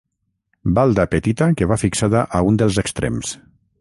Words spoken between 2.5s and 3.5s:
un dels extrems.